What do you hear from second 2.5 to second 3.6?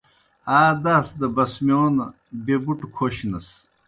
بُٹھہ کھوشنَس۔